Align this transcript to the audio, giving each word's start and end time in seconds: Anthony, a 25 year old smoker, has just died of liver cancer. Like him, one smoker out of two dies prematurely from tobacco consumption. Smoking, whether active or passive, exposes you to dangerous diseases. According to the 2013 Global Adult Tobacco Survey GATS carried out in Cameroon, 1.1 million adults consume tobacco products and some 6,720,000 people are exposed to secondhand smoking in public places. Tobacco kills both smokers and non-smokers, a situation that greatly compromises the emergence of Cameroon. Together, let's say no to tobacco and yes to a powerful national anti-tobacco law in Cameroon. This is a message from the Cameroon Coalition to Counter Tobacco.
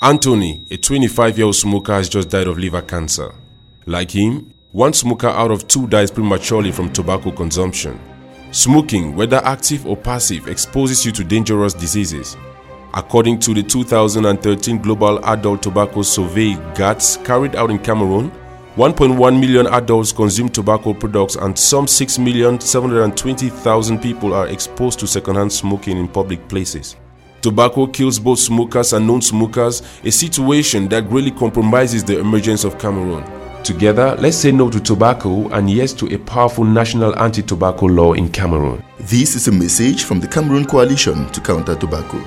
Anthony, 0.00 0.64
a 0.70 0.76
25 0.76 1.38
year 1.38 1.46
old 1.46 1.56
smoker, 1.56 1.92
has 1.92 2.08
just 2.08 2.28
died 2.28 2.46
of 2.46 2.56
liver 2.56 2.82
cancer. 2.82 3.34
Like 3.84 4.12
him, 4.12 4.54
one 4.70 4.92
smoker 4.92 5.26
out 5.26 5.50
of 5.50 5.66
two 5.66 5.88
dies 5.88 6.12
prematurely 6.12 6.70
from 6.70 6.92
tobacco 6.92 7.32
consumption. 7.32 7.98
Smoking, 8.52 9.16
whether 9.16 9.38
active 9.38 9.84
or 9.88 9.96
passive, 9.96 10.46
exposes 10.46 11.04
you 11.04 11.10
to 11.10 11.24
dangerous 11.24 11.74
diseases. 11.74 12.36
According 12.94 13.40
to 13.40 13.52
the 13.52 13.64
2013 13.64 14.78
Global 14.78 15.18
Adult 15.24 15.64
Tobacco 15.64 16.02
Survey 16.02 16.54
GATS 16.76 17.16
carried 17.16 17.56
out 17.56 17.72
in 17.72 17.80
Cameroon, 17.80 18.30
1.1 18.76 19.40
million 19.40 19.66
adults 19.66 20.12
consume 20.12 20.48
tobacco 20.48 20.94
products 20.94 21.34
and 21.34 21.58
some 21.58 21.86
6,720,000 21.86 24.00
people 24.00 24.32
are 24.32 24.46
exposed 24.46 25.00
to 25.00 25.08
secondhand 25.08 25.52
smoking 25.52 25.98
in 25.98 26.06
public 26.06 26.48
places. 26.48 26.94
Tobacco 27.40 27.86
kills 27.86 28.18
both 28.18 28.40
smokers 28.40 28.92
and 28.92 29.06
non-smokers, 29.06 29.82
a 30.04 30.10
situation 30.10 30.88
that 30.88 31.08
greatly 31.08 31.30
compromises 31.30 32.02
the 32.02 32.18
emergence 32.18 32.64
of 32.64 32.78
Cameroon. 32.78 33.24
Together, 33.62 34.16
let's 34.18 34.36
say 34.36 34.50
no 34.50 34.68
to 34.70 34.80
tobacco 34.80 35.48
and 35.50 35.70
yes 35.70 35.92
to 35.92 36.12
a 36.14 36.18
powerful 36.18 36.64
national 36.64 37.16
anti-tobacco 37.18 37.86
law 37.86 38.12
in 38.14 38.28
Cameroon. 38.28 38.82
This 39.00 39.36
is 39.36 39.46
a 39.46 39.52
message 39.52 40.04
from 40.04 40.20
the 40.20 40.26
Cameroon 40.26 40.64
Coalition 40.64 41.30
to 41.30 41.40
Counter 41.40 41.76
Tobacco. 41.76 42.18